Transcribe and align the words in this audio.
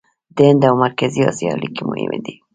د 0.35 0.37
هند 0.47 0.61
او 0.69 0.75
مرکزي 0.85 1.21
اسیا 1.29 1.49
اړیکې 1.57 1.81
مهمې 1.91 2.19
دي. 2.25 2.35